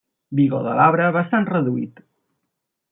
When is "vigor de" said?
0.39-0.73